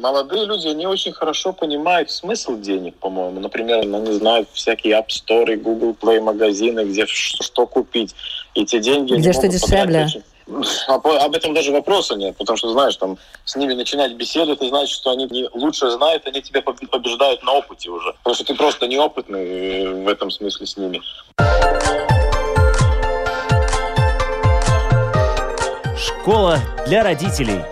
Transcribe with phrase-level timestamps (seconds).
[0.00, 3.40] молодые люди, они очень хорошо понимают смысл денег, по-моему.
[3.40, 8.14] Например, они знают всякие App Store, Google Play магазины, где что купить.
[8.54, 9.14] И эти деньги...
[9.14, 10.08] Где что дешевле.
[10.88, 14.90] Об этом даже вопроса нет, потому что, знаешь, там с ними начинать беседу, это значит,
[14.90, 18.12] что они не лучше знают, они тебя побеждают на опыте уже.
[18.24, 21.00] Потому что ты просто неопытный э, в этом смысле с ними.
[25.96, 27.62] Школа для родителей.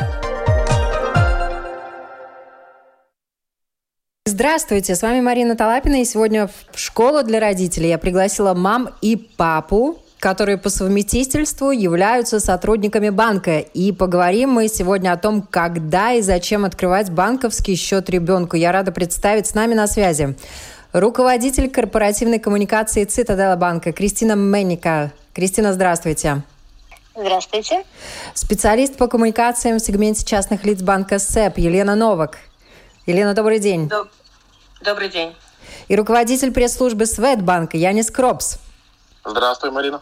[4.39, 9.17] Здравствуйте, с вами Марина Талапина, и сегодня в школу для родителей я пригласила мам и
[9.17, 13.59] папу, которые по совместительству являются сотрудниками банка.
[13.59, 18.55] И поговорим мы сегодня о том, когда и зачем открывать банковский счет ребенку.
[18.55, 20.37] Я рада представить с нами на связи
[20.93, 25.11] руководитель корпоративной коммуникации Цитадела банка Кристина Менника.
[25.35, 26.43] Кристина, здравствуйте.
[27.17, 27.83] Здравствуйте.
[28.35, 32.39] Специалист по коммуникациям в сегменте частных лиц банка СЭП Елена Новак.
[33.05, 33.89] Елена, добрый день.
[33.89, 34.07] Доб-
[34.81, 35.35] добрый день.
[35.89, 38.59] И руководитель пресс-службы Светбанка Янис Кропс.
[39.25, 40.01] Здравствуй, Марина.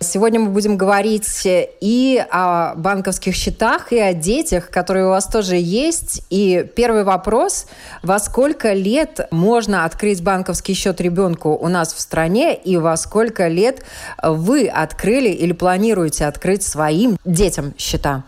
[0.00, 5.56] Сегодня мы будем говорить и о банковских счетах, и о детях, которые у вас тоже
[5.56, 6.22] есть.
[6.30, 7.66] И первый вопрос.
[8.02, 12.54] Во сколько лет можно открыть банковский счет ребенку у нас в стране?
[12.54, 13.82] И во сколько лет
[14.22, 18.24] вы открыли или планируете открыть своим детям счета?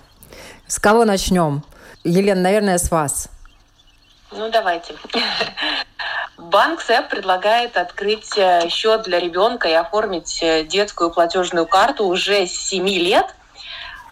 [0.66, 1.62] С кого начнем?
[2.04, 3.28] Елена, наверное, с вас.
[4.32, 4.94] Ну, давайте.
[6.36, 12.46] Банк СЭП предлагает открыть э, счет для ребенка и оформить э, детскую платежную карту уже
[12.46, 13.26] с 7 лет.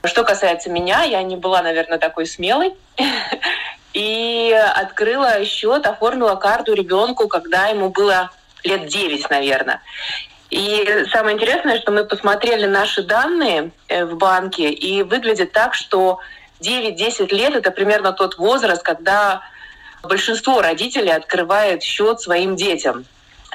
[0.04, 2.74] Что касается меня, я не была, наверное, такой смелой.
[3.92, 8.30] И открыла счет, оформила карту ребенку, когда ему было
[8.64, 9.80] лет 9, наверное.
[10.50, 16.20] И самое интересное, что мы посмотрели наши данные э, в банке, и выглядит так, что
[16.60, 19.42] 9-10 лет– это примерно тот возраст, когда
[20.06, 23.04] большинство родителей открывает счет своим детям.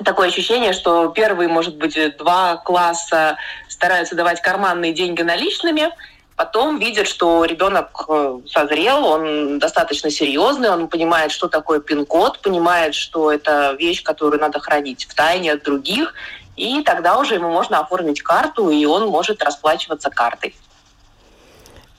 [0.03, 3.37] Такое ощущение, что первые, может быть, два класса
[3.67, 5.89] стараются давать карманные деньги наличными,
[6.37, 12.95] потом видят, что ребенок э, созрел, он достаточно серьезный, он понимает, что такое пин-код, понимает,
[12.95, 16.13] что это вещь, которую надо хранить в тайне от других,
[16.55, 20.55] и тогда уже ему можно оформить карту, и он может расплачиваться картой.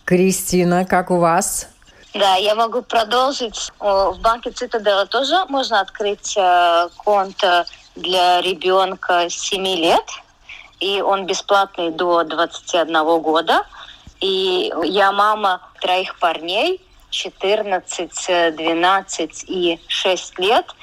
[0.07, 1.69] Кристина, как у вас?
[2.13, 3.71] Да, я могу продолжить.
[3.79, 10.05] В банке Цитадела тоже можно открыть э, конт э, для ребенка 7 лет,
[10.81, 13.65] и он бесплатный до 21 года.
[14.21, 20.67] И я мама троих парней, 14, 12 и 6 лет–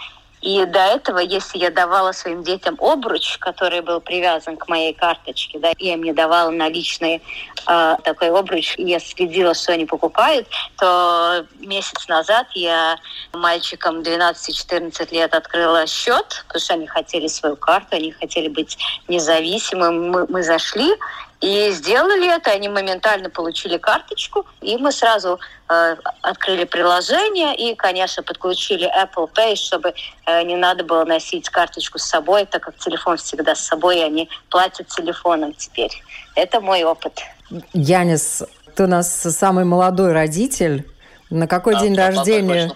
[0.47, 5.59] и до этого, если я давала своим детям обруч, который был привязан к моей карточке,
[5.59, 7.21] да, я им не давала наличный
[7.67, 10.47] э, такой обруч, и я следила, что они покупают,
[10.77, 12.95] то месяц назад я
[13.33, 18.77] мальчикам 12-14 лет открыла счет, потому что они хотели свою карту, они хотели быть
[19.09, 20.09] независимыми.
[20.09, 20.95] Мы, мы зашли,
[21.39, 25.39] и сделали это, они моментально получили карточку, и мы сразу
[25.69, 29.93] э, открыли приложение и, конечно, подключили Apple Pay, чтобы
[30.25, 34.01] э, не надо было носить карточку с собой, так как телефон всегда с собой, и
[34.01, 35.91] они платят телефоном теперь.
[36.35, 37.21] Это мой опыт.
[37.73, 38.43] Янис,
[38.75, 40.89] ты у нас самый молодой родитель.
[41.29, 42.71] На какой да, день рождения?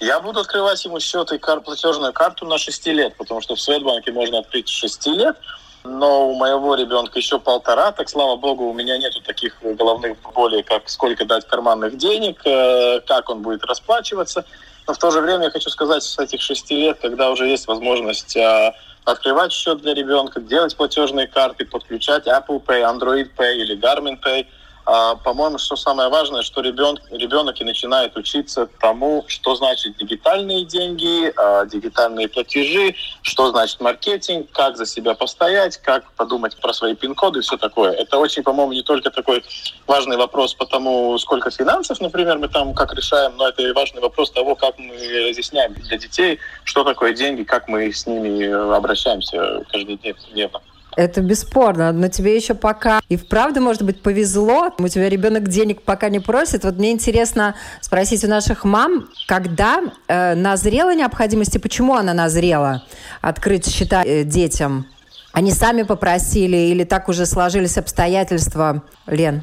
[0.00, 3.60] Я буду открывать ему счет и кар- платежную карту на 6 лет, потому что в
[3.60, 5.36] Светбанке можно открыть 6 лет–
[5.86, 10.62] но у моего ребенка еще полтора, так слава богу, у меня нету таких головных болей,
[10.62, 14.44] как сколько дать карманных денег, э, как он будет расплачиваться.
[14.86, 17.66] Но в то же время я хочу сказать, с этих шести лет, когда уже есть
[17.66, 18.72] возможность э,
[19.04, 24.46] открывать счет для ребенка, делать платежные карты, подключать Apple Pay, Android Pay или Garmin Pay–
[24.86, 31.32] по-моему, что самое важное, что ребенок, ребенок и начинает учиться тому, что значит дигитальные деньги,
[31.36, 37.40] а, дигитальные платежи, что значит маркетинг, как за себя постоять, как подумать про свои пин-коды
[37.40, 37.92] и все такое.
[37.92, 39.44] Это очень, по-моему, не только такой
[39.88, 44.00] важный вопрос по тому, сколько финансов, например, мы там как решаем, но это и важный
[44.00, 44.94] вопрос того, как мы
[45.28, 48.46] разъясняем для детей, что такое деньги, как мы с ними
[48.76, 50.60] обращаемся каждодневно.
[50.96, 54.74] Это бесспорно, но тебе еще пока и вправду, может быть, повезло.
[54.78, 56.64] У тебя ребенок денег пока не просит.
[56.64, 62.82] Вот мне интересно спросить у наших мам, когда э, назрела необходимость и почему она назрела
[63.20, 64.86] открыть счета э, детям?
[65.32, 69.42] Они сами попросили или так уже сложились обстоятельства, Лен?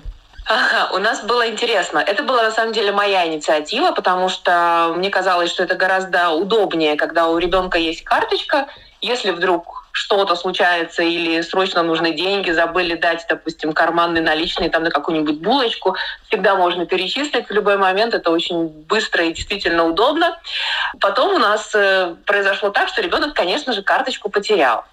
[0.92, 2.00] У нас было интересно.
[2.00, 6.96] Это была на самом деле моя инициатива, потому что мне казалось, что это гораздо удобнее,
[6.96, 8.68] когда у ребенка есть карточка.
[9.02, 14.90] Если вдруг что-то случается или срочно нужны деньги, забыли дать, допустим, карманные наличные там на
[14.90, 15.96] какую-нибудь булочку,
[16.28, 20.40] всегда можно перечислить в любой момент, это очень быстро и действительно удобно.
[21.00, 24.84] Потом у нас э, произошло так, что ребенок, конечно же, карточку потерял.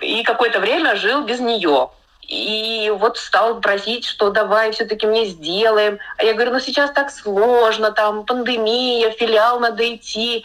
[0.00, 1.90] И какое-то время жил без нее.
[2.26, 5.98] И вот стал просить, что давай все-таки мне сделаем.
[6.18, 10.44] А я говорю, ну сейчас так сложно, там пандемия, филиал надо идти.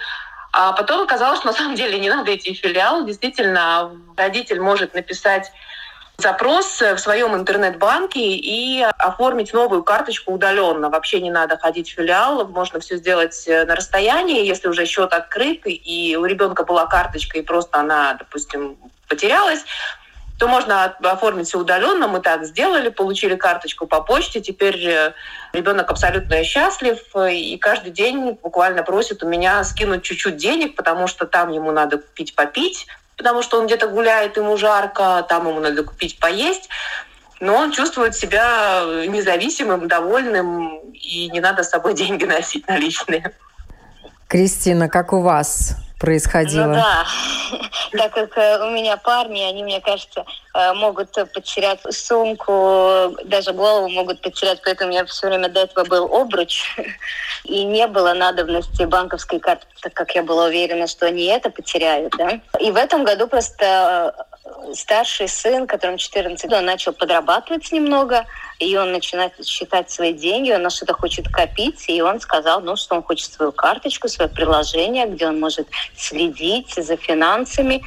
[0.59, 3.05] А потом оказалось, что на самом деле не надо идти в филиал.
[3.05, 5.51] Действительно, родитель может написать
[6.17, 10.89] запрос в своем интернет-банке и оформить новую карточку удаленно.
[10.89, 15.61] Вообще не надо ходить в филиал, можно все сделать на расстоянии, если уже счет открыт,
[15.65, 18.77] и у ребенка была карточка, и просто она, допустим,
[19.07, 19.63] потерялась,
[20.37, 22.07] то можно оформить все удаленно.
[22.07, 24.39] Мы так сделали, получили карточку по почте.
[24.39, 25.13] Теперь э,
[25.51, 26.99] ребенок абсолютно счастлив
[27.31, 31.97] и каждый день буквально просит у меня скинуть чуть-чуть денег, потому что там ему надо
[31.97, 32.85] купить попить,
[33.17, 36.69] потому что он где-то гуляет, ему жарко, там ему надо купить поесть.
[37.39, 43.33] Но он чувствует себя независимым, довольным, и не надо с собой деньги носить наличные.
[44.27, 45.77] Кристина, как у вас?
[45.99, 46.67] Происходило?
[46.67, 47.05] Ну да,
[47.97, 53.89] так как э, у меня парни, они, мне кажется, э, могут потерять сумку, даже голову
[53.89, 56.63] могут потерять, поэтому у меня все время до этого был обруч,
[57.43, 62.13] и не было надобности банковской карты, так как я была уверена, что они это потеряют.
[62.17, 62.39] Да?
[62.59, 64.26] И в этом году просто
[64.73, 68.25] старший сын, которому 14 он начал подрабатывать немного,
[68.59, 72.75] и он начинает считать свои деньги, он на что-то хочет копить, и он сказал, ну,
[72.75, 77.83] что он хочет свою карточку, свое приложение, где он может следить за финансами.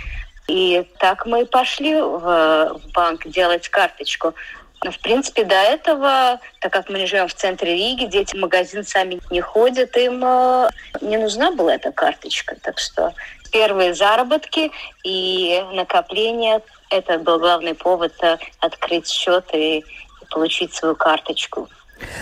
[0.48, 4.34] И так мы и пошли в, банк делать карточку.
[4.82, 8.82] Но, в принципе, до этого, так как мы живем в центре Риги, дети в магазин
[8.82, 10.70] сами не ходят, им э,
[11.02, 12.56] не нужна была эта карточка.
[12.62, 13.12] Так что
[13.50, 14.70] первые заработки
[15.04, 16.60] и накопления–
[16.90, 19.84] это был главный повод э, открыть счет и
[20.30, 21.68] получить свою карточку.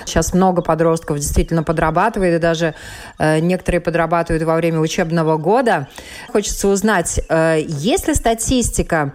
[0.05, 2.75] Сейчас много подростков действительно подрабатывает, и даже
[3.19, 5.89] э, некоторые подрабатывают во время учебного года.
[6.33, 9.15] Хочется узнать, э, есть ли статистика,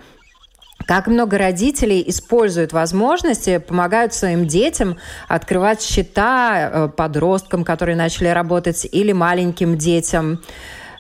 [0.86, 8.88] как много родителей используют возможности, помогают своим детям открывать счета э, подросткам, которые начали работать,
[8.90, 10.42] или маленьким детям?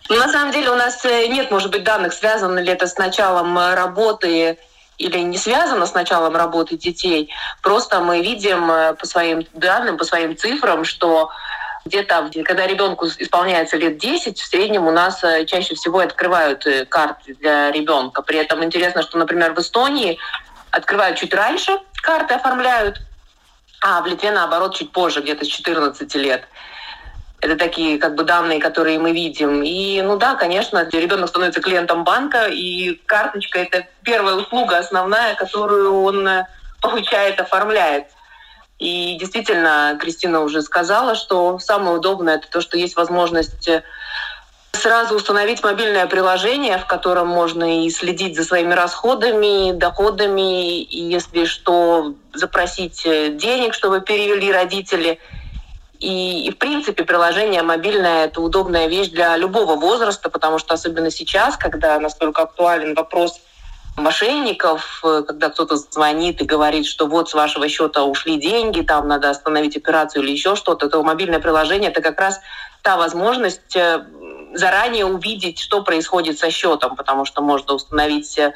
[0.09, 2.97] Ну, на самом деле у нас э, нет, может быть, данных, связано ли это с
[2.97, 4.57] началом э, работы
[4.97, 7.31] или не связано с началом работы детей.
[7.61, 11.29] Просто мы видим э, по своим данным, по своим цифрам, что
[11.85, 17.71] где-то, когда ребенку исполняется лет 10, в среднем у нас чаще всего открывают карты для
[17.71, 18.21] ребенка.
[18.21, 20.17] При этом интересно, что, например, в Эстонии
[20.71, 23.01] открывают чуть раньше, карты оформляют,
[23.81, 26.47] а в Литве, наоборот, чуть позже, где-то с 14 лет.
[27.43, 29.63] Это такие как бы данные, которые мы видим.
[29.63, 36.03] И, ну да, конечно, ребенок становится клиентом банка, и карточка— это первая услуга основная, которую
[36.03, 36.47] он э,
[36.81, 38.05] получает, оформляет.
[38.79, 43.83] И действительно, Кристина уже сказала, что самое удобное— это то, что есть возможность э,
[44.71, 51.43] сразу установить мобильное приложение, в котором можно и следить за своими расходами, доходами, и если
[51.43, 55.19] что, запросить э, денег, чтобы перевели родители—
[56.03, 61.09] и, и, в принципе, приложение мобильное– это удобная вещь для любого возраста, потому что особенно
[61.09, 63.39] сейчас, когда настолько актуален вопрос
[63.95, 69.07] мошенников, э, когда кто-то звонит и говорит, что вот с вашего счета ушли деньги, там
[69.07, 72.41] надо остановить операцию или еще что-то, то мобильное приложение– это как раз
[72.81, 74.03] та возможность э,
[74.55, 78.51] заранее увидеть, что происходит со счетом, потому что можно установить э,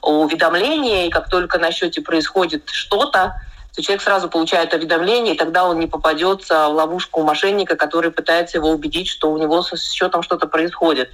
[0.00, 3.34] уведомление, и как только на счете происходит что-то,
[3.74, 8.58] то человек сразу получает уведомление, и тогда он не попадется в ловушку мошенника, который пытается
[8.58, 11.10] его убедить, что у него с счетом что-то происходит.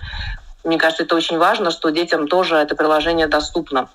[0.62, 3.88] Мне кажется, это очень важно, что детям тоже это приложение доступно.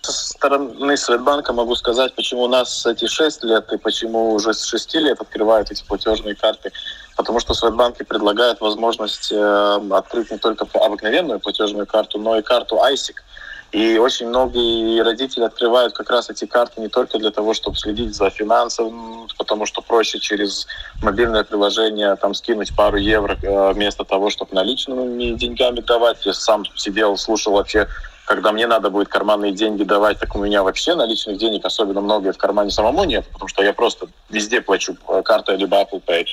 [0.00, 4.64] Со стороны Светбанка могу сказать, почему у нас эти 6 лет и почему уже с
[4.64, 6.72] 6 лет открывают эти платежные карты.
[7.16, 12.76] Потому что Светбанки предлагают возможность э, открыть не только обыкновенную платежную карту, но и карту
[12.76, 13.16] ISIC–
[13.72, 18.14] и очень многие родители открывают как раз эти карты не только для того, чтобы следить
[18.14, 20.66] за финансами, потому что проще через
[21.02, 26.24] мобильное приложение там скинуть пару евро э, вместо того, чтобы наличными деньгами давать.
[26.26, 27.88] Я сам сидел, слушал вообще
[28.24, 32.32] когда мне надо будет карманные деньги давать, так у меня вообще наличных денег особенно много
[32.32, 36.24] в кармане самому нет, потому что я просто везде плачу э, картой либо Apple Pay.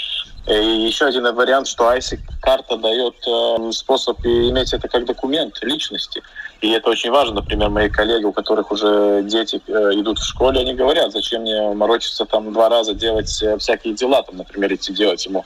[0.47, 6.21] И еще один вариант, что ISIC карта дает э, способ иметь это как документ личности.
[6.61, 7.35] И это очень важно.
[7.35, 11.73] Например, мои коллеги, у которых уже дети э, идут в школе, они говорят, зачем мне
[11.73, 15.45] морочиться там два раза делать э, всякие дела, там, например, идти делать ему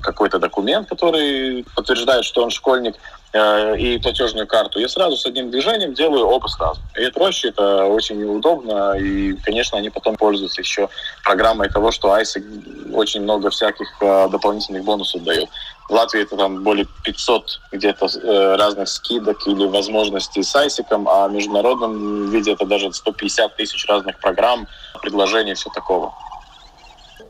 [0.00, 2.96] какой-то документ, который подтверждает, что он школьник,
[3.34, 6.80] Э, и платежную карту, я сразу с одним движением делаю оба сразу.
[6.94, 10.90] И это проще, это очень удобно, и, конечно, они потом пользуются еще
[11.24, 12.44] программой того, что Айси
[12.92, 15.48] очень много всяких э, дополнительных бонусов дает.
[15.88, 21.28] В Латвии это там более 500 где-то э, разных скидок или возможностей с Айсиком, а
[21.28, 24.66] в международном виде это даже 150 тысяч разных программ,
[25.02, 26.12] предложений, все такого.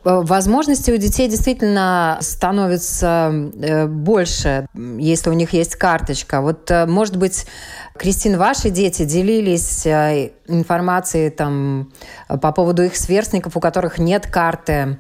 [0.04, 6.40] Э, возможностей у детей действительно становится э, больше, если у них есть карточка.
[6.40, 7.46] Вот, э, может быть,
[7.96, 11.92] Кристин, ваши дети делились информацией там,
[12.28, 14.98] по поводу их сверстников, у которых нет карты.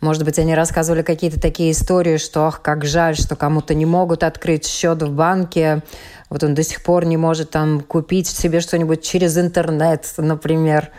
[0.00, 4.24] Может быть, они рассказывали какие-то такие истории, что ах, как жаль, что кому-то не могут
[4.24, 5.82] открыть счет в банке.
[6.30, 10.90] Вот он до сих пор не может там купить себе что-нибудь через интернет, например.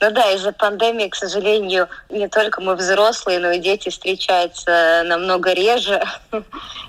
[0.00, 5.52] Ну да, из-за пандемии, к сожалению, не только мы взрослые, но и дети встречаются намного
[5.52, 6.02] реже,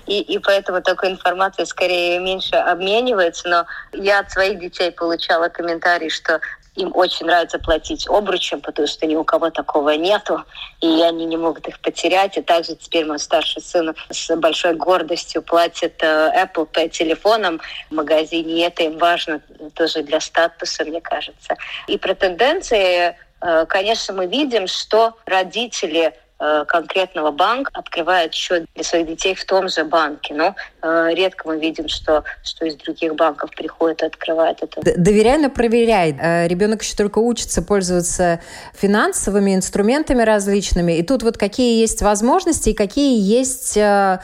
[0.06, 3.48] и, и поэтому такой информации скорее меньше обменивается.
[3.48, 6.40] Но я от своих детей получала комментарий, что
[6.76, 10.44] им очень нравится платить обручем, потому что ни у кого такого нету,
[10.80, 12.36] и они не могут их потерять.
[12.36, 17.94] И также теперь мой старший сын с большой гордостью платит э, Apple Pay телефоном в
[17.94, 19.40] магазине, и это им важно
[19.74, 21.56] тоже для статуса, мне кажется.
[21.86, 29.06] И про тенденции, э, конечно, мы видим, что родители конкретного банка открывает счет для своих
[29.06, 30.34] детей в том же банке.
[30.34, 34.80] Но э, редко мы видим, что, что из других банков приходит и открывает это.
[34.96, 36.16] Доверяй, проверяй.
[36.20, 38.40] Э, ребенок еще только учится пользоваться
[38.74, 40.92] финансовыми инструментами различными.
[40.92, 44.20] И тут вот какие есть возможности и какие есть э,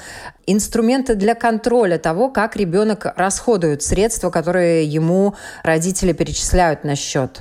[0.47, 7.39] инструменты для контроля того, как ребенок расходует средства, которые ему родители перечисляют на счет.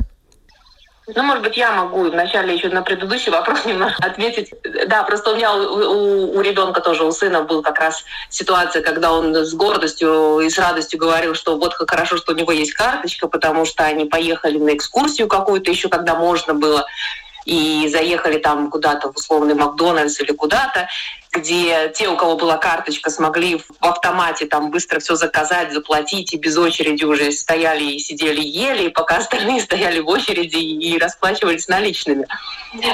[1.15, 4.53] Ну, может быть, я могу вначале еще на предыдущий вопрос немножко ответить.
[4.87, 8.81] Да, просто у меня у, у, у ребенка тоже, у сына был как раз ситуация,
[8.81, 12.51] когда он с гордостью и с радостью говорил, что вот как хорошо, что у него
[12.51, 16.85] есть карточка, потому что они поехали на экскурсию какую-то еще, когда можно было
[17.45, 20.87] и заехали там куда-то в условный Макдональдс или куда-то,
[21.31, 26.37] где те, у кого была карточка, смогли в автомате там быстро все заказать, заплатить, и
[26.37, 32.27] без очереди уже стояли и сидели, ели, пока остальные стояли в очереди и расплачивались наличными.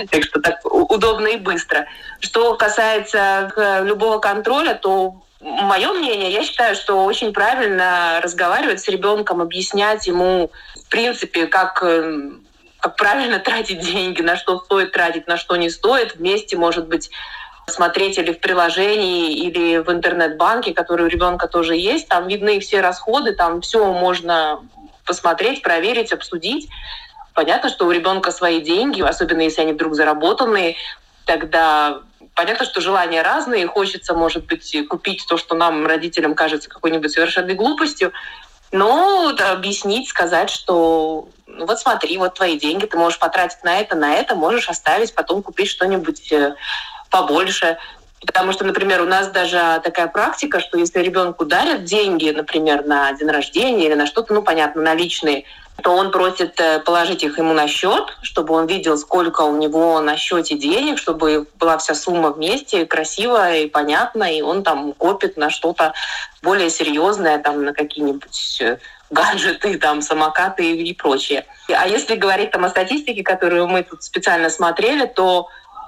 [0.09, 1.87] Так что так удобно и быстро.
[2.19, 8.87] Что касается э, любого контроля, то Мое мнение, я считаю, что очень правильно разговаривать с
[8.87, 12.31] ребенком, объяснять ему, в принципе, как э,
[12.79, 16.15] как правильно тратить деньги, на что стоит тратить, на что не стоит.
[16.15, 17.09] Вместе, может быть,
[17.67, 22.07] смотреть или в приложении, или в интернет-банке, который у ребенка тоже есть.
[22.07, 24.61] Там видны все расходы, там все можно
[25.05, 26.69] посмотреть, проверить, обсудить.
[27.33, 30.75] Понятно, что у ребенка свои деньги, особенно если они вдруг заработанные,
[31.25, 32.01] тогда
[32.35, 33.67] понятно, что желания разные.
[33.67, 38.13] Хочется, может быть, купить то, что нам, родителям, кажется какой-нибудь совершенной глупостью.
[38.71, 43.79] Но да, объяснить, сказать, что ну вот смотри, вот твои деньги, ты можешь потратить на
[43.79, 46.55] это, на это, можешь оставить, потом купить что-нибудь э,
[47.09, 47.77] побольше.
[48.25, 53.11] Потому что, например, у нас даже такая практика, что если ребенку дарят деньги, например, на
[53.13, 55.45] день рождения или на что-то, ну, понятно, наличные,
[55.83, 59.99] то он просит э, положить их ему на счет, чтобы он видел, сколько у него
[60.01, 65.37] на счете денег, чтобы была вся сумма вместе, красивая и понятная, и он там копит
[65.37, 65.93] на что-то
[66.41, 68.77] более серьезное, там, на какие-нибудь э,
[69.11, 71.45] гаджеты, там, самокаты и, и прочее.
[71.69, 75.47] А если говорить там о статистике, которую мы тут специально смотрели, то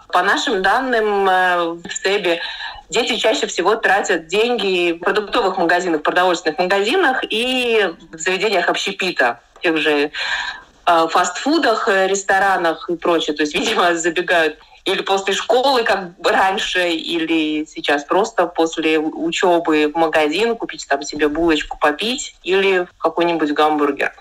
[0.10, 2.41] по нашим данным э, в СЭБе
[2.89, 9.78] дети чаще всего тратят деньги в продуктовых магазинах, продовольственных магазинах и в заведениях общепита, тех
[9.78, 10.12] же
[10.86, 13.36] э, фастфудах, э, ресторанах и прочее.
[13.36, 19.98] То есть, видимо, забегают или после школы, как раньше, или сейчас просто после учебы в
[19.98, 24.13] магазин купить там себе булочку попить или какой-нибудь гамбургер.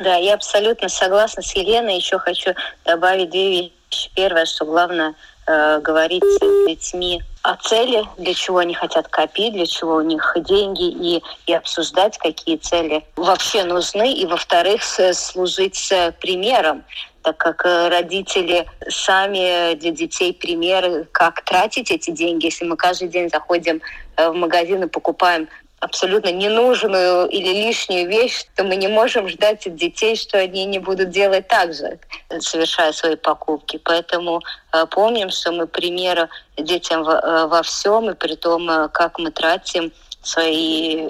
[0.00, 1.96] Да, я абсолютно согласна с Еленой.
[1.96, 2.54] Еще хочу
[2.84, 3.72] добавить две вещи
[4.14, 5.14] Первое, что главное
[5.46, 7.20] э, говорить с детьми
[7.62, 12.56] цели, для чего они хотят копить, для чего у них деньги, и, и обсуждать, какие
[12.56, 16.84] цели вообще нужны, и, во-вторых, служить примером,
[17.22, 22.46] так как э, родители сами для детей примеры, как тратить эти деньги.
[22.46, 23.80] Если мы каждый день заходим
[24.16, 25.48] э, в магазин и покупаем
[25.82, 30.78] абсолютно ненужную или лишнюю вещь, то мы не можем ждать от детей, что они не
[30.78, 31.98] будут делать так же,
[32.38, 33.80] совершая свои покупки.
[33.84, 34.40] Поэтому
[34.72, 39.32] э, помним, что мы примеры детям во, э, всем, и при том, э, как мы
[39.32, 41.08] тратим свои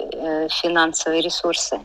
[0.49, 1.79] финансовые ресурсы.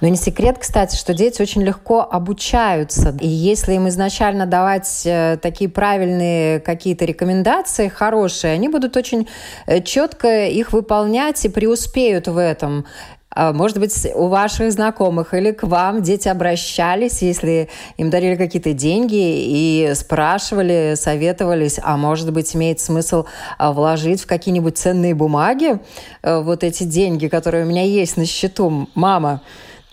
[0.00, 3.16] Но не секрет, кстати, что дети очень легко обучаются.
[3.20, 9.28] И если им изначально давать э, такие правильные какие-то рекомендации, хорошие, они будут очень
[9.66, 12.86] э, четко их выполнять и преуспеют в этом.
[13.34, 18.72] А, может быть, у ваших знакомых или к вам дети обращались, если им дарили какие-то
[18.72, 23.24] деньги и спрашивали, советовались, а может быть, имеет смысл
[23.58, 25.78] а, вложить в какие-нибудь ценные бумаги
[26.22, 29.42] э, вот эти деньги, которые у меня есть на счету, мама.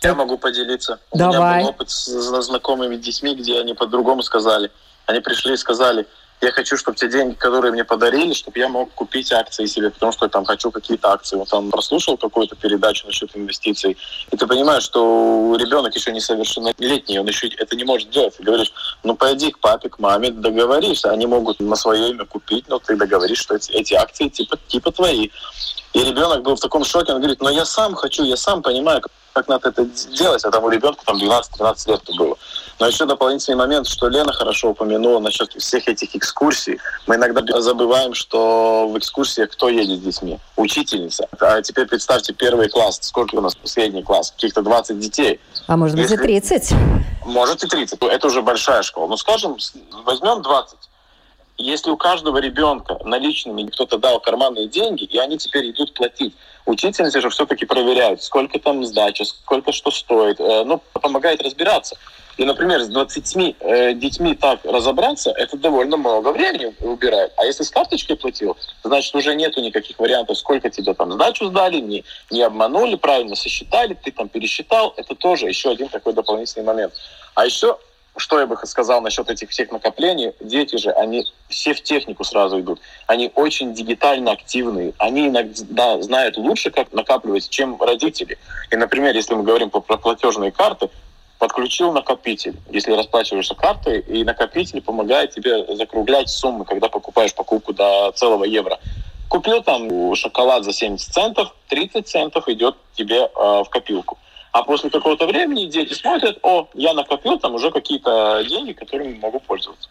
[0.01, 0.99] Я могу поделиться.
[1.13, 1.37] Давай.
[1.37, 2.07] У меня был опыт с
[2.41, 4.71] знакомыми детьми, где они по-другому сказали.
[5.05, 6.05] Они пришли и сказали,
[6.41, 10.13] я хочу, чтобы те деньги, которые мне подарили, чтобы я мог купить акции себе, потому
[10.13, 11.35] что я там хочу какие-то акции.
[11.35, 13.97] Вот там прослушал какую-то передачу насчет инвестиций,
[14.31, 18.37] и ты понимаешь, что ребенок еще не совершеннолетний, он еще это не может делать.
[18.37, 18.71] Ты говоришь,
[19.03, 21.11] ну пойди к папе, к маме, договоришься.
[21.11, 24.91] Они могут на свое имя купить, но ты договоришь, что эти, эти акции типа, типа
[24.91, 25.29] твои.
[25.93, 29.01] И ребенок был в таком шоке, он говорит, но я сам хочу, я сам понимаю,
[29.33, 32.37] как надо это делать, а там у ребенка там 12-13 лет было.
[32.79, 36.79] Но еще дополнительный момент, что Лена хорошо упомянула насчет всех этих экскурсий.
[37.07, 40.39] Мы иногда забываем, что в экскурсиях кто едет с детьми?
[40.55, 41.27] Учительница.
[41.39, 42.99] А теперь представьте первый класс.
[43.01, 44.31] Сколько у нас последний класс?
[44.31, 45.39] Каких-то 20 детей.
[45.67, 46.15] А может быть Если...
[46.15, 46.71] и 30?
[47.25, 48.01] Может и 30.
[48.01, 49.07] Это уже большая школа.
[49.07, 49.57] Ну, скажем,
[50.05, 50.77] возьмем 20
[51.59, 56.33] если у каждого ребенка наличными кто-то дал карманные деньги, и они теперь идут платить,
[56.65, 61.97] учительницы же все-таки проверяют, сколько там сдача, сколько что стоит, э, ну, помогает разбираться.
[62.37, 67.33] И, например, с 20 э, детьми так разобраться, это довольно много времени убирает.
[67.35, 71.81] А если с карточкой платил, значит, уже нету никаких вариантов, сколько тебе там сдачу сдали,
[71.81, 74.93] не, не обманули, правильно сосчитали, ты там пересчитал.
[74.95, 76.93] Это тоже еще один такой дополнительный момент.
[77.35, 77.77] А еще
[78.17, 80.33] что я бы сказал насчет этих всех накоплений?
[80.39, 82.79] Дети же, они все в технику сразу идут.
[83.07, 84.93] Они очень дигитально активные.
[84.97, 88.37] Они иногда знают лучше, как накапливать, чем родители.
[88.71, 90.89] И, например, если мы говорим про платежные карты,
[91.39, 92.57] подключил накопитель.
[92.69, 98.77] Если расплачиваешься картой, и накопитель помогает тебе закруглять суммы, когда покупаешь покупку до целого евро.
[99.29, 104.17] Купил там шоколад за 70 центов, 30 центов идет тебе э, в копилку.
[104.51, 109.39] А после какого-то времени дети смотрят, о, я накопил там уже какие-то деньги, которыми могу
[109.39, 109.89] пользоваться.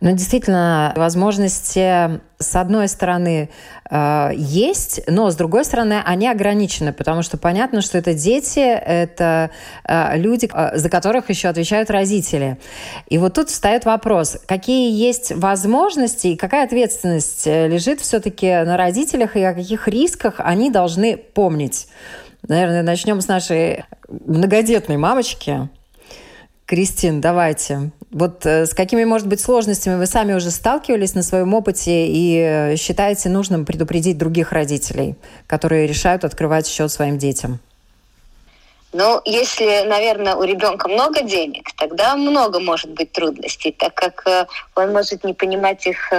[0.00, 3.48] Ну, действительно, возможности, с одной стороны,
[3.90, 9.50] э, есть, но с другой стороны, они ограничены, потому что понятно, что это дети, это
[9.84, 12.58] э, люди, э, за которых еще отвечают родители.
[13.08, 19.36] И вот тут встает вопрос, какие есть возможности и какая ответственность лежит все-таки на родителях
[19.36, 21.86] и о каких рисках они должны помнить.
[22.46, 25.68] Наверное, начнем с нашей многодетной мамочки.
[26.66, 27.90] Кристин, давайте.
[28.10, 32.38] Вот э, с какими, может быть, сложностями вы сами уже сталкивались на своем опыте и
[32.38, 37.60] э, считаете нужным предупредить других родителей, которые решают открывать счет своим детям?
[38.92, 44.46] Ну, если, наверное, у ребенка много денег, тогда много может быть трудностей, так как э,
[44.74, 46.12] он может не понимать их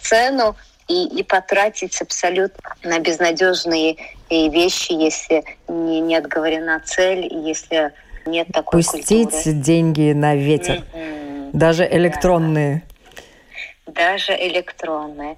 [0.00, 0.54] цену,
[0.88, 3.96] и, и потратить абсолютно на безнадежные
[4.30, 7.92] вещи, если не, не отговорена цель, если
[8.26, 9.54] нет такой Пустить культуры.
[9.54, 11.50] деньги на ветер, mm-hmm.
[11.52, 12.82] даже электронные.
[13.86, 13.92] Да.
[13.92, 15.36] Даже электронные.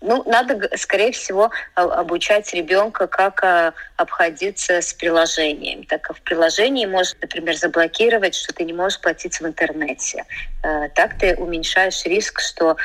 [0.00, 5.84] Ну, надо, скорее всего, обучать ребенка, как а, обходиться с приложением.
[5.84, 10.24] Так как в приложении может, например, заблокировать, что ты не можешь платить в интернете.
[10.62, 12.76] Э, так ты уменьшаешь риск, что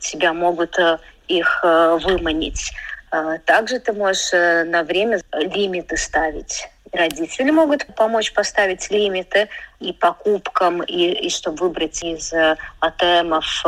[0.00, 2.72] тебя могут э, их э, выманить.
[3.12, 6.68] Э, также ты можешь э, на время лимиты ставить.
[6.92, 9.48] Родители могут помочь поставить лимиты
[9.80, 12.32] и покупкам, и, и чтобы выбрать из
[12.80, 13.64] АТМов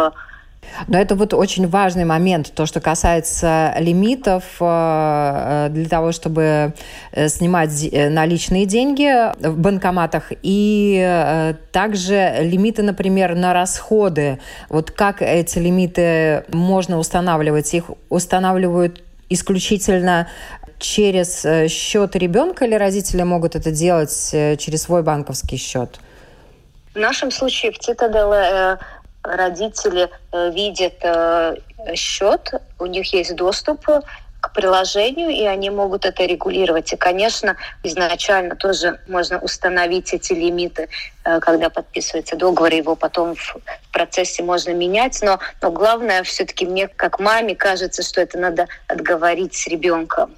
[0.88, 6.74] но это вот очень важный момент, то, что касается лимитов для того, чтобы
[7.28, 7.70] снимать
[8.10, 14.38] наличные деньги в банкоматах и также лимиты, например, на расходы.
[14.68, 17.72] Вот как эти лимиты можно устанавливать?
[17.74, 20.28] Их устанавливают исключительно
[20.78, 25.98] через э, счет ребенка или родители могут это делать э, через свой банковский счет?
[26.94, 28.78] В нашем случае в Цитадел э,
[29.26, 31.04] родители видят
[31.94, 33.86] счет, у них есть доступ
[34.46, 36.92] к приложению, и они могут это регулировать.
[36.92, 40.88] И, конечно, изначально тоже можно установить эти лимиты,
[41.24, 43.56] э, когда подписывается договор, его потом в
[43.92, 45.20] процессе можно менять.
[45.22, 50.34] Но, но главное, все-таки мне, как маме, кажется, что это надо отговорить с ребенком.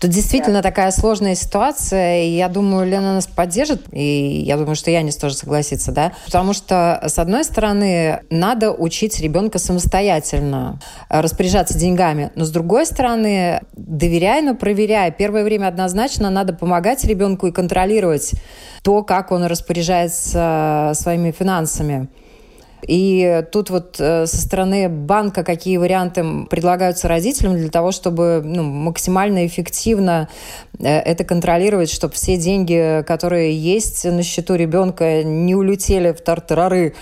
[0.00, 0.70] Тут действительно да.
[0.70, 5.34] такая сложная ситуация, и я думаю, Лена нас поддержит, и я думаю, что Янис тоже
[5.34, 6.12] согласится, да?
[6.26, 13.62] Потому что, с одной стороны, надо учить ребенка самостоятельно распоряжаться деньгами, но с другой стороны,
[13.72, 15.10] доверяй, но проверяй.
[15.12, 18.32] Первое время однозначно надо помогать ребенку и контролировать
[18.82, 22.08] то, как он распоряжается своими финансами.
[22.86, 28.62] И тут вот э, со стороны банка какие варианты предлагаются родителям для того, чтобы ну,
[28.62, 30.28] максимально эффективно
[30.78, 36.94] э, это контролировать, чтобы все деньги, которые есть на счету ребенка, не улетели в тартарары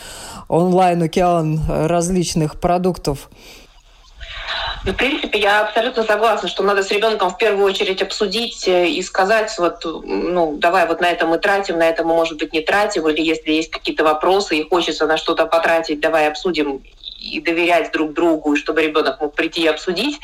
[0.49, 3.31] онлайн-океан различных продуктов.
[4.85, 8.89] Ну, в принципе, я абсолютно согласна, что надо с ребенком в первую очередь обсудить э,
[8.89, 12.53] и сказать, вот, ну, давай вот на это мы тратим, на это мы, может быть,
[12.53, 16.83] не тратим, или если есть какие-то вопросы и хочется на что-то потратить, давай обсудим
[17.23, 20.19] и доверять друг другу, и чтобы ребенок мог прийти и обсудить.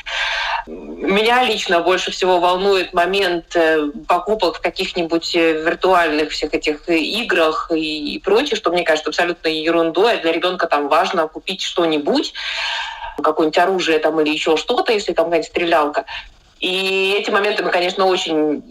[0.67, 7.71] Меня лично больше всего волнует момент э, покупок в каких-нибудь э, виртуальных всех этих играх
[7.73, 10.15] и прочее, что мне кажется абсолютно ерундой.
[10.15, 12.33] А для ребенка там важно купить что-нибудь,
[13.21, 16.05] какое-нибудь оружие там или еще что-то, если там какая-нибудь стрелялка.
[16.59, 18.63] И эти моменты мы, конечно, очень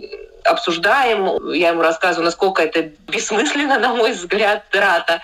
[0.44, 1.52] обсуждаем.
[1.52, 5.20] Я ему рассказываю, насколько это бессмысленно, на мой взгляд, трата.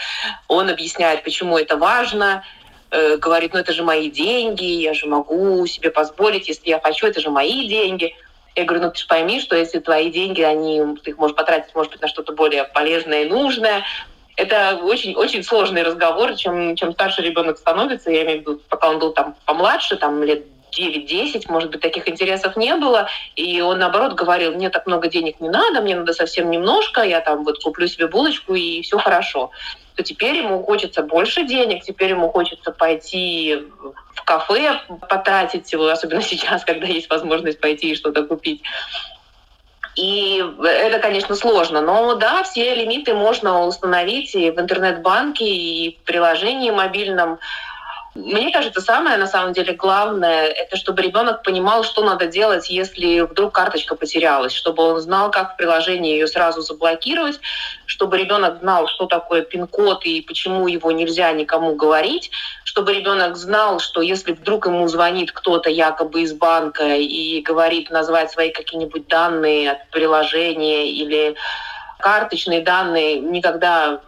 [0.49, 2.45] Он объясняет, почему это важно.
[2.91, 7.07] Э, говорит, ну это же мои деньги, я же могу себе позволить, если я хочу,
[7.07, 8.15] это же мои деньги.
[8.55, 11.75] Я говорю, ну ты же пойми, что если твои деньги, они, ты их можешь потратить,
[11.75, 13.83] может быть, на что-то более полезное и нужное,
[14.37, 18.91] это очень, очень сложный разговор, чем, чем старше ребенок становится, я имею в виду, пока
[18.91, 20.45] он был там помладше, там лет
[20.77, 23.09] 9-10, может быть, таких интересов не было.
[23.37, 27.21] И он, наоборот, говорил, мне так много денег не надо, мне надо совсем немножко, я
[27.21, 29.51] там вот куплю себе булочку, и все хорошо.
[29.95, 33.63] То теперь ему хочется больше денег, теперь ему хочется пойти
[34.15, 38.63] в кафе, потратить его, особенно сейчас, когда есть возможность пойти и что-то купить.
[39.97, 41.81] И это, конечно, сложно.
[41.81, 47.39] Но да, все лимиты можно установить и в интернет-банке, и в приложении мобильном.
[48.15, 53.23] Мне кажется, самое на самом деле главное, это чтобы ребенок понимал, что надо делать, если
[53.23, 57.41] вдруг карточка потерялась, чтобы он знал, как в приложении ее сразу заблокировать,
[57.87, 62.31] чтобы ребенок знал, что такое пин-код и почему его нельзя никому говорить,
[62.63, 68.31] чтобы ребенок знал, что если вдруг ему звонит кто-то якобы из банка и говорит назвать
[68.31, 71.35] свои какие-нибудь данные от приложения или
[71.99, 74.03] карточные данные, никогда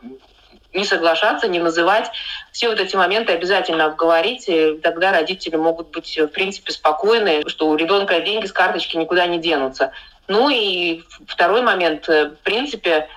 [0.76, 2.10] не соглашаться, не называть.
[2.52, 7.68] Все вот эти моменты обязательно обговорить, и тогда родители могут быть, в принципе, спокойны, что
[7.68, 9.92] у ребенка деньги с карточки никуда не денутся.
[10.28, 13.08] Ну и второй момент, в принципе,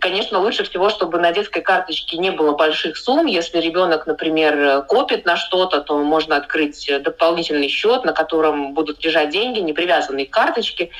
[0.00, 3.26] конечно, лучше всего, чтобы на детской карточке не было больших сумм.
[3.26, 9.30] Если ребенок, например, копит на что-то, то можно открыть дополнительный счет, на котором будут лежать
[9.30, 10.90] деньги, не привязанные к карточке,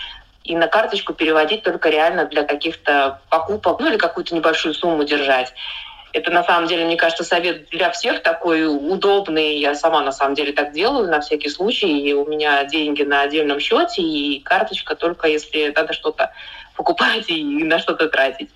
[0.44, 5.52] и на карточку переводить только реально для каких-то покупок, ну или какую-то небольшую сумму держать.
[6.14, 9.58] Это на самом деле, мне кажется, совет для всех такой удобный.
[9.58, 12.00] Я сама на самом деле так делаю на всякий случай.
[12.00, 16.32] И у меня деньги на отдельном счете и карточка только если надо что-то
[16.76, 18.50] покупать и на что-то тратить.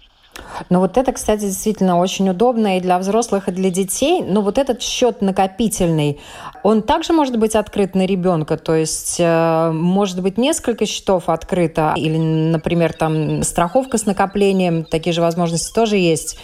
[0.70, 4.22] Ну вот это, кстати, действительно очень удобно и для взрослых, и для детей.
[4.22, 6.20] Но вот этот счет накопительный,
[6.62, 11.94] он также может быть открыт на ребенка, то есть э, может быть несколько счетов открыто,
[11.96, 16.38] или, например, там страховка с накоплением, такие же возможности тоже есть.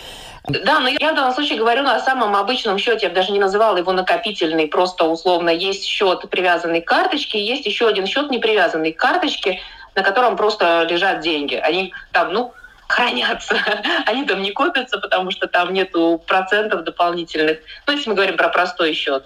[0.47, 3.39] Да, но я в данном случае говорю на самом обычном счете, я бы даже не
[3.39, 8.39] называла его накопительный, просто условно есть счет привязанный к карточке, есть еще один счет не
[8.39, 9.61] привязанный к карточке,
[9.95, 11.55] на котором просто лежат деньги.
[11.55, 12.53] Они там, ну,
[12.89, 13.57] хранятся.
[14.07, 17.59] Они там не копятся, потому что там нету процентов дополнительных.
[17.87, 19.25] Ну, если мы говорим про простой счет,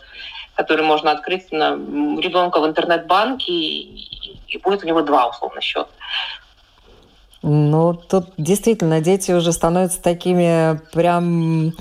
[0.54, 5.88] который можно открыть на ребенка в интернет-банке, и будет у него два условно счета.
[7.42, 11.72] Ну, тут действительно дети уже становятся такими прям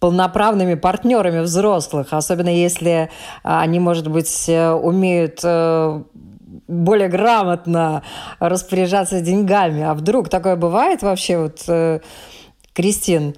[0.00, 3.10] полноправными партнерами взрослых, особенно если
[3.42, 6.02] а, они, может быть, э, умеют э,
[6.68, 8.02] более грамотно
[8.38, 9.82] распоряжаться деньгами.
[9.82, 12.00] А вдруг такое бывает вообще, вот, э,
[12.74, 13.34] Кристин?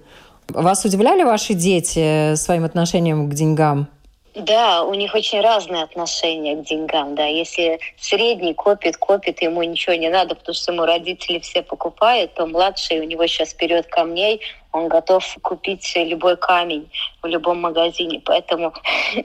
[0.48, 3.88] Вас удивляли ваши дети своим отношением к деньгам?
[4.34, 7.26] Да, у них очень разные отношения к деньгам, да.
[7.26, 12.46] Если средний копит, копит, ему ничего не надо, потому что ему родители все покупают, то
[12.46, 14.40] младший, у него сейчас вперед камней,
[14.70, 16.88] он готов купить любой камень
[17.22, 18.22] в любом магазине.
[18.24, 18.72] Поэтому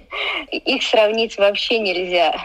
[0.52, 2.36] их сравнить вообще нельзя.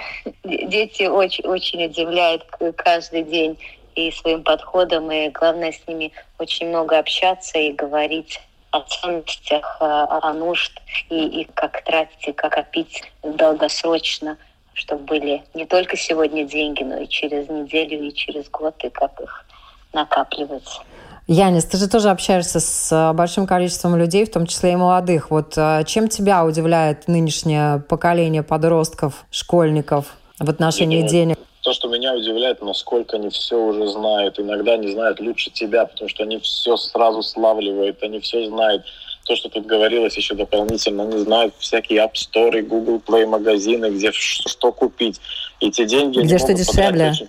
[0.44, 2.44] Дети очень, очень удивляют
[2.76, 3.58] каждый день
[3.94, 8.38] и своим подходом, и главное с ними очень много общаться и говорить
[8.70, 10.72] о ценностях, о нужд
[11.08, 14.36] и, и как тратить, и как копить долгосрочно.
[14.74, 19.20] чтобы были не только сегодня деньги, но и через неделю, и через год, и как
[19.20, 19.44] их
[19.92, 20.80] накапливать.
[21.26, 25.30] Янис, ты же тоже общаешься с э, большим количеством людей, в том числе и молодых.
[25.30, 30.06] Вот э, чем тебя удивляет нынешнее поколение подростков, школьников
[30.40, 31.38] в отношении Нет, денег?
[31.62, 34.38] То, что меня удивляет, насколько они все уже знают.
[34.38, 38.84] Иногда не знают лучше тебя, потому что они все сразу славливают, они все знают.
[39.26, 44.10] То, что тут говорилось еще дополнительно, они знают всякие App Store, Google Play магазины, где
[44.12, 45.20] что купить.
[45.60, 46.20] И те деньги...
[46.20, 47.10] Где что дешевле.
[47.10, 47.28] Очень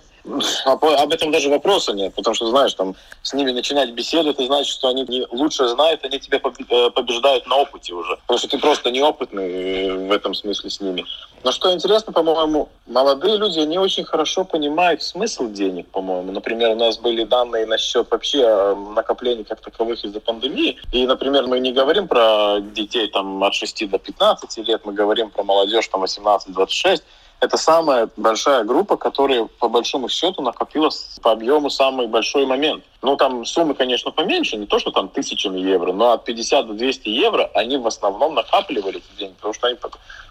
[0.64, 4.72] об этом даже вопроса нет, потому что, знаешь, там с ними начинать беседу, это значит,
[4.72, 8.16] что они лучше знают, они тебя э, побеждают на опыте уже.
[8.22, 11.04] Потому что ты просто неопытный э, в этом смысле с ними.
[11.42, 16.30] Но что интересно, по-моему, молодые люди, они очень хорошо понимают смысл денег, по-моему.
[16.30, 20.78] Например, у нас были данные насчет вообще э, накоплений как таковых из-за пандемии.
[20.92, 25.30] И, например, мы не говорим про детей там от 6 до 15 лет, мы говорим
[25.30, 27.02] про молодежь там 18-26
[27.42, 32.84] это самая большая группа, которая по большому счету накопилась по объему самый большой момент.
[33.02, 36.74] Ну, там суммы, конечно, поменьше, не то, что там тысячами евро, но от 50 до
[36.74, 39.76] 200 евро они в основном накапливали эти деньги, потому что они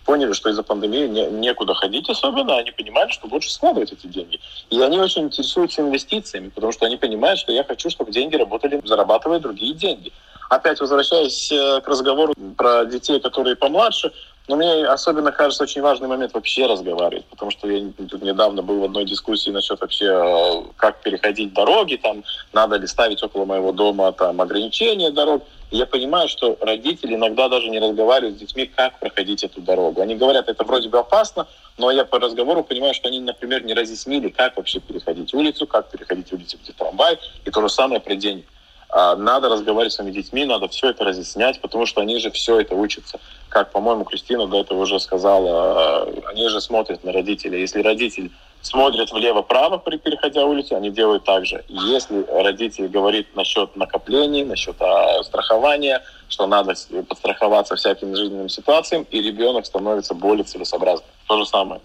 [0.06, 4.40] поняли, что из-за пандемии не, некуда ходить особенно, они понимали, что лучше складывать эти деньги.
[4.70, 8.80] И они очень интересуются инвестициями, потому что они понимают, что я хочу, чтобы деньги работали,
[8.86, 10.14] зарабатывая другие деньги.
[10.50, 14.12] Опять возвращаясь э, к разговору про детей, которые помладше,
[14.48, 18.80] но мне особенно кажется очень важный момент вообще разговаривать, потому что я тут недавно был
[18.80, 23.72] в одной дискуссии насчет вообще, э, как переходить дороги, там, надо ли ставить около моего
[23.72, 25.44] дома там ограничения дорог.
[25.70, 30.02] Я понимаю, что родители иногда даже не разговаривают с детьми, как проходить эту дорогу.
[30.02, 33.74] Они говорят, это вроде бы опасно, но я по разговору понимаю, что они, например, не
[33.74, 38.16] разъяснили, как вообще переходить улицу, как переходить улицу, где трамвай, и то же самое про
[38.16, 38.46] деньги.
[38.92, 42.60] А, надо разговаривать с своими детьми, надо все это разъяснять, потому что они же все
[42.60, 43.20] это учатся.
[43.48, 47.62] Как, по-моему, Кристина до этого уже сказала, а, они же смотрят на родителей.
[47.62, 51.64] Если родитель смотрит влево-право, при переходя улицу, они делают так же.
[51.70, 56.74] Если родитель говорит насчет накоплений, насчет а, страхования, что надо
[57.08, 61.08] подстраховаться всяким жизненным ситуациям, и ребенок становится более целесообразным.
[61.28, 61.80] То же самое.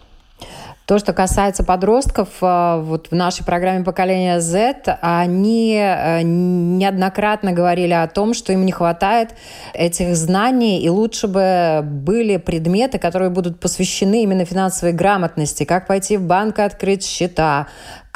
[0.87, 7.93] То, что касается подростков, э, вот в нашей программе «Поколение Z», они э, неоднократно говорили
[7.93, 9.31] о том, что им не хватает
[9.75, 16.17] этих знаний, и лучше бы были предметы, которые будут посвящены именно финансовой грамотности, как пойти
[16.19, 17.67] в банк и открыть счета,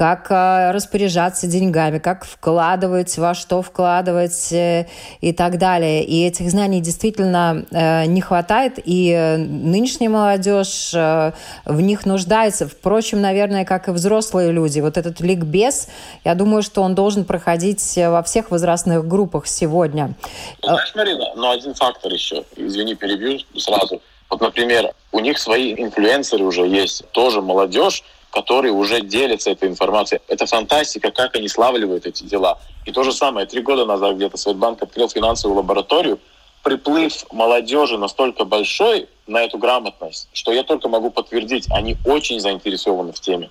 [0.00, 4.86] как э, распоряжаться деньгами, как вкладывать, во что вкладывать э,
[5.20, 6.02] и так далее.
[6.02, 12.66] И этих знаний действительно э, не хватает, и нынешняя молодежь в них нуждается.
[12.66, 14.80] Впрочем, наверное, как и взрослые люди.
[14.80, 15.88] Вот этот ликбез,
[16.24, 20.14] я думаю, что он должен проходить во всех возрастных группах сегодня.
[20.62, 24.00] Знаешь, Марина, но один фактор еще, извини, перебью сразу.
[24.30, 30.20] Вот, например, у них свои инфлюенсеры уже есть, тоже молодежь, которые уже делятся этой информацией.
[30.28, 32.58] Это фантастика, как они славливают эти дела.
[32.86, 36.18] И то же самое, три года назад где-то Светбанк открыл финансовую лабораторию,
[36.62, 43.12] приплыв молодежи настолько большой на эту грамотность, что я только могу подтвердить, они очень заинтересованы
[43.12, 43.50] в теме.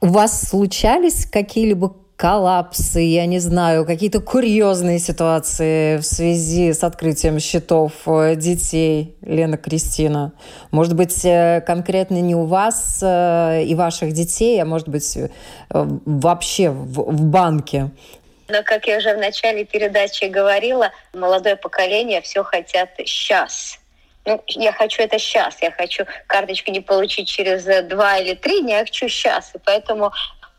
[0.00, 7.40] У вас случались какие-либо коллапсы, я не знаю, какие-то курьезные ситуации в связи с открытием
[7.40, 10.32] счетов э, детей, Лена Кристина?
[10.70, 15.18] Может быть, э, конкретно не у вас э, и ваших детей, а может быть,
[15.70, 17.90] вообще в, в банке?
[18.48, 23.78] Но, как я уже в начале передачи говорила, молодое поколение все хотят сейчас.
[24.26, 28.78] Ну, я хочу это сейчас, я хочу карточку не получить через два или три дня,
[28.78, 29.54] я хочу сейчас.
[29.54, 30.12] И поэтому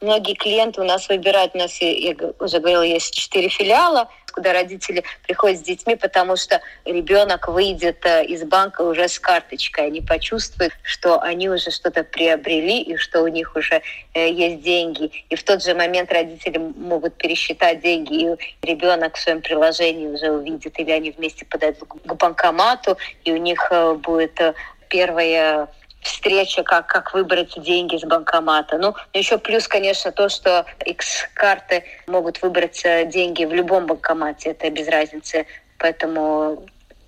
[0.05, 5.03] Многие клиенты у нас выбирают, у нас, я уже говорила, есть четыре филиала, куда родители
[5.25, 9.87] приходят с детьми, потому что ребенок выйдет э, из банка уже с карточкой.
[9.87, 13.81] Они почувствуют, что они уже что-то приобрели и что у них уже
[14.13, 15.09] э, есть деньги.
[15.31, 20.29] И в тот же момент родители могут пересчитать деньги, и ребенок в своем приложении уже
[20.29, 24.39] увидит, или они вместе подойдут к банкомату, и у них э, будет
[24.87, 25.67] первая
[26.05, 28.77] встреча, как, как выбрать деньги с банкомата.
[28.77, 34.69] Ну, еще плюс, конечно, то, что X-карты могут выбрать э, деньги в любом банкомате, это
[34.69, 35.45] без разницы.
[35.77, 36.63] Поэтому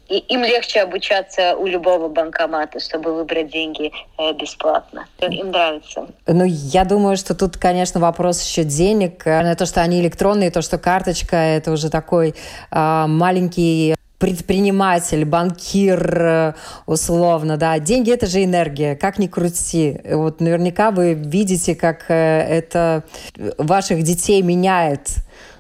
[0.10, 5.06] и им легче обучаться у любого банкомата, чтобы выбрать деньги э, бесплатно.
[5.20, 6.08] Им нравится.
[6.26, 9.24] Ну, я думаю, что тут, конечно, вопрос еще денег.
[9.24, 12.36] То, что они электронные, то, что карточка, это уже такой
[12.72, 16.54] э, маленький предприниматель, банкир, э,
[16.86, 17.78] условно, да.
[17.80, 20.00] Деньги– это же энергия, как ни крути.
[20.06, 23.04] Вот наверняка вы видите, как э, это
[23.58, 25.10] ваших детей меняет.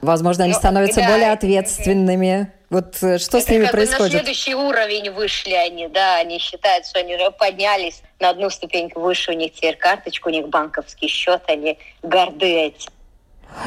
[0.02, 1.10] Возможно, они ну, становятся да.
[1.10, 2.52] более ответственными.
[2.70, 4.13] Вот э, что Это с ними как бы происходит?
[4.13, 9.00] на следующий уровень вышли они, да, они считают, что они уже поднялись на одну ступеньку
[9.00, 12.91] выше, у них теперь карточка, у них банковский счет, они горды этим.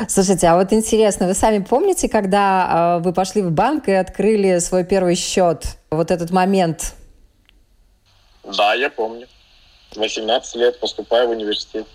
[0.08, 4.58] Слушайте, а вот интересно, вы сами помните, когда э, вы пошли в банк и открыли
[4.58, 5.64] свой первый счет?
[5.90, 6.94] Вот этот момент.
[8.44, 9.26] Да, я помню.
[9.96, 11.86] 18 лет поступаю в университет.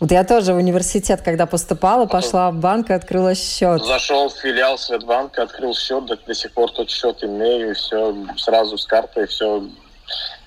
[0.00, 3.84] Вот я тоже в университет, когда поступала, пошла в банк и открыла счет.
[3.84, 8.78] Зашел в филиал Светбанка, открыл счет, до, до сих пор тот счет имею, все сразу
[8.78, 9.62] с картой, все.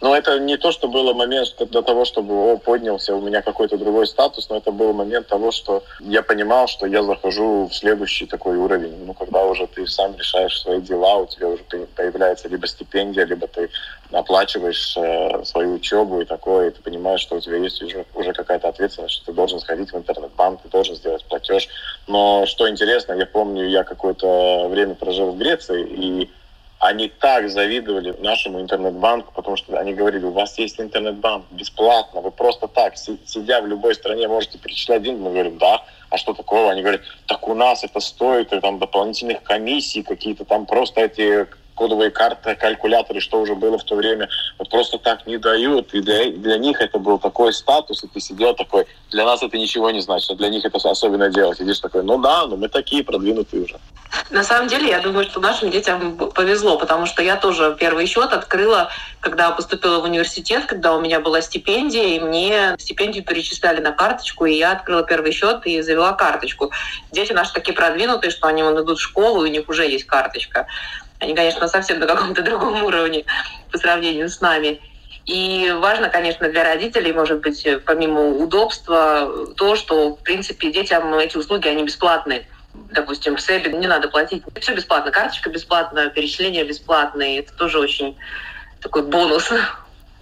[0.01, 3.77] Но это не то, что было момент до того, чтобы о, поднялся у меня какой-то
[3.77, 8.25] другой статус, но это был момент того, что я понимал, что я захожу в следующий
[8.25, 9.05] такой уровень.
[9.05, 11.63] Ну, когда уже ты сам решаешь свои дела, у тебя уже
[11.95, 13.69] появляется либо стипендия, либо ты
[14.11, 18.33] оплачиваешь э, свою учебу и такое, и ты понимаешь, что у тебя есть уже, уже
[18.33, 21.69] какая-то ответственность, что ты должен сходить в интернет-банк, ты должен сделать платеж.
[22.07, 26.29] Но что интересно, я помню, я какое-то время прожил в Греции, и
[26.83, 32.29] они так завидовали нашему интернет-банку, потому что они говорили, у вас есть интернет-банк бесплатно, вы
[32.29, 35.21] просто так, сидя в любой стране, можете перечислять деньги.
[35.21, 36.71] Мы говорим, да, а что такого?
[36.71, 42.11] Они говорят, так у нас это стоит там дополнительных комиссий какие-то, там просто эти кодовые
[42.11, 45.93] карты, калькуляторы, что уже было в то время, вот просто так не дают.
[45.93, 49.57] И для, для них это был такой статус, и ты сидел такой, для нас это
[49.57, 51.55] ничего не значит, а для них это особенно дело.
[51.55, 53.79] Сидишь такой, ну да, но мы такие продвинутые уже.
[54.29, 58.31] На самом деле, я думаю, что нашим детям повезло, потому что я тоже первый счет
[58.31, 63.91] открыла, когда поступила в университет, когда у меня была стипендия, и мне стипендию перечисляли на
[63.91, 66.71] карточку, и я открыла первый счет и завела карточку.
[67.11, 70.05] Дети наши такие продвинутые, что они вон идут в школу, и у них уже есть
[70.05, 70.67] карточка.
[71.23, 73.23] Они, конечно, совсем на каком-то другом уровне
[73.71, 74.81] по сравнению с нами.
[75.25, 81.37] И важно, конечно, для родителей, может быть, помимо удобства, то, что, в принципе, детям эти
[81.37, 82.45] услуги, они бесплатные.
[82.73, 84.43] Допустим, в СЭБе не надо платить.
[84.59, 85.11] Все бесплатно.
[85.11, 87.39] Карточка бесплатная, перечисления бесплатные.
[87.39, 88.17] Это тоже очень
[88.81, 89.49] такой бонус.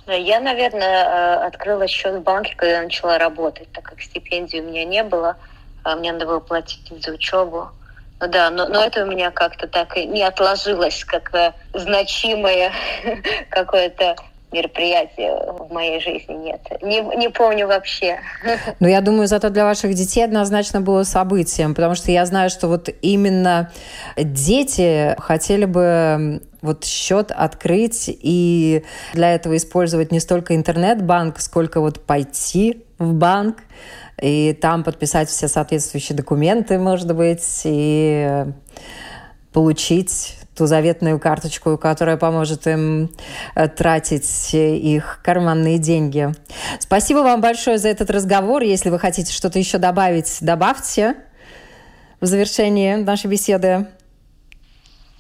[0.06, 4.86] Я, наверное, э, открыла счет в банке, когда начала работать, так как стипендии у меня
[4.86, 5.38] не было.
[5.84, 7.72] А мне надо было платить за учебу.
[8.22, 12.72] Ну да, но, но это у меня как-то так и не отложилось, как э, значимое
[13.50, 14.16] какое-то
[14.52, 16.62] мероприятие в моей жизни нет.
[16.82, 18.20] Не, не помню вообще.
[18.80, 22.68] Но я думаю, зато для ваших детей однозначно было событием, потому что я знаю, что
[22.68, 23.72] вот именно
[24.18, 32.06] дети хотели бы вот счет открыть и для этого использовать не столько интернет-банк, сколько вот
[32.06, 33.58] пойти в банк,
[34.22, 38.46] и там подписать все соответствующие документы, может быть, и
[39.52, 43.10] получить ту заветную карточку, которая поможет им
[43.56, 46.32] э, тратить их карманные деньги.
[46.80, 48.62] Спасибо вам большое за этот разговор.
[48.62, 51.16] Если вы хотите что-то еще добавить, добавьте
[52.20, 53.88] в завершении нашей беседы.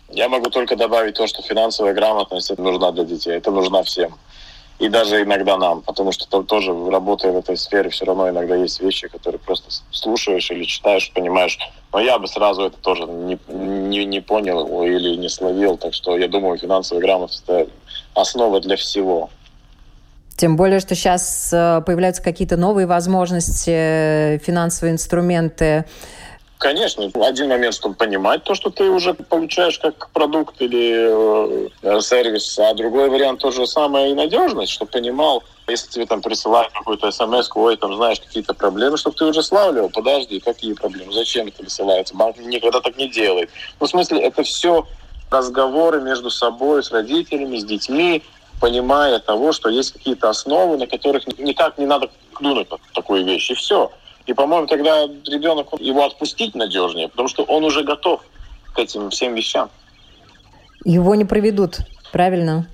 [0.09, 3.31] Я могу только добавить то, что финансовая грамотность нужна для детей.
[3.31, 4.13] Это нужна всем
[4.81, 8.55] и даже иногда нам, потому что там тоже, работая в этой сфере, все равно иногда
[8.55, 11.59] есть вещи, которые просто слушаешь или читаешь, понимаешь.
[11.93, 16.17] Но я бы сразу это тоже не, не, не понял или не словил, так что
[16.17, 17.69] я думаю, финансовая грамотность– это
[18.15, 19.29] основа для всего.
[20.35, 25.85] Тем более, что сейчас э, появляются какие-то новые возможности, э, финансовые инструменты,
[26.61, 31.07] Конечно, один момент, чтобы понимать то, что ты уже получаешь как продукт или
[31.81, 36.21] э, сервис, а другой вариант то же самое и надежность, чтобы понимал, если тебе там
[36.21, 41.11] присылают какую-то смс ой, там знаешь какие-то проблемы, чтобы ты уже славливал, подожди, какие проблемы,
[41.11, 43.49] зачем это высылается, банк никогда так не делает.
[43.79, 44.85] Ну, в смысле, это все
[45.31, 48.21] разговоры между собой, с родителями, с детьми,
[48.59, 53.55] понимая того, что есть какие-то основы, на которых никак не надо клюнуть такую вещь, и
[53.55, 53.91] все.
[54.31, 58.21] И, по-моему, тогда ребенок, его отпустить надежнее, потому что он уже готов
[58.73, 59.69] к этим всем вещам.
[60.85, 61.79] Его не проведут,
[62.13, 62.65] правильно?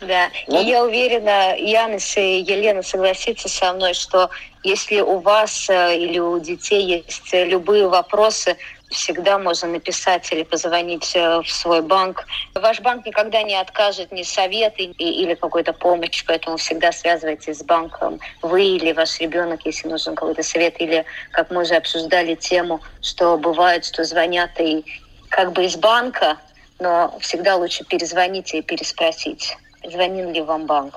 [0.00, 4.30] Да, ну, и я уверена, Янис и Елена согласится со мной, что
[4.64, 8.56] если у вас э, или у детей есть любые вопросы,
[8.94, 12.24] всегда можно написать или позвонить э, в свой банк.
[12.54, 18.20] Ваш банк никогда не откажет ни совет или какой-то помощь, поэтому всегда связывайтесь с банком.
[18.42, 20.80] Вы или ваш ребенок, если нужен какой-то совет.
[20.80, 24.84] Или, как мы уже обсуждали тему, что бывает, что звонят и
[25.28, 26.38] как бы из банка,
[26.78, 30.94] но всегда лучше перезвонить и переспросить, звонил ли вам банк.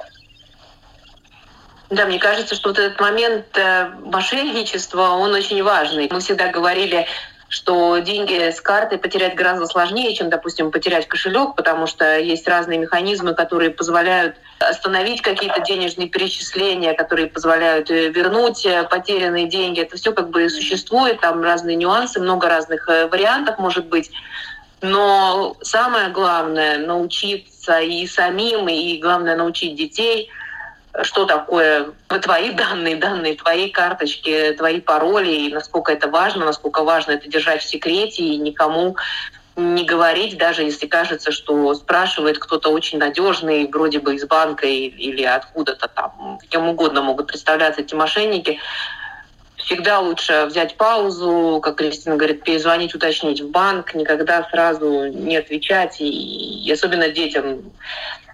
[1.89, 6.10] Да, мне кажется, что вот этот момент э, мошенничества, он очень важный.
[6.12, 7.07] Мы всегда говорили,
[7.49, 12.77] что деньги с карты потерять гораздо сложнее, чем, допустим, потерять кошелек, потому что есть разные
[12.77, 19.81] механизмы, которые позволяют остановить какие-то денежные перечисления, которые позволяют э, вернуть э, потерянные деньги.
[19.81, 24.12] Это все как бы существует, там разные нюансы, много разных э, вариантов может быть.
[24.81, 30.30] Но самое главное научиться и самим, и главное научить детей,
[31.04, 31.91] что такое
[32.22, 37.62] твои данные, данные твои карточки, твои пароли, и насколько это важно, насколько важно это держать
[37.62, 38.95] в секрете и никому
[39.58, 45.24] не говорить, даже если кажется, что спрашивает кто-то очень надежный, вроде бы из банка или
[45.24, 48.60] откуда-то там, кем угодно могут представляться эти мошенники.
[49.58, 55.99] Всегда лучше взять паузу, как Кристина говорит, перезвонить, уточнить в банк, никогда сразу не отвечать,
[55.99, 57.74] и, и особенно детям,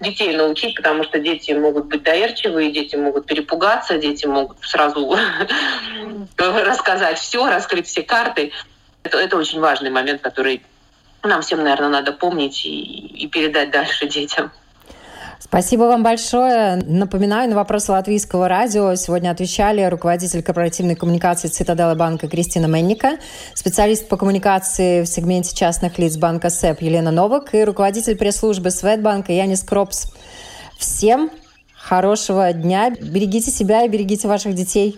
[0.01, 5.17] детей научить, потому что дети могут быть доверчивые, дети могут перепугаться, дети могут сразу
[6.37, 8.51] рассказать все, раскрыть все карты.
[9.03, 10.61] Это, это очень важный момент, который
[11.23, 12.81] нам всем, наверное, надо помнить и,
[13.23, 14.51] и передать дальше детям.
[15.43, 16.77] Спасибо вам большое.
[16.77, 23.17] Напоминаю, на вопросы латвийского радио сегодня отвечали руководитель корпоративной коммуникации Цитадела банка Кристина Менника,
[23.53, 29.33] специалист по коммуникации в сегменте частных лиц банка СЭП Елена Новак и руководитель пресс-службы Светбанка
[29.33, 30.13] Янис Кропс.
[30.77, 31.29] Всем
[31.75, 32.91] хорошего дня.
[32.91, 34.97] Берегите себя и берегите ваших детей.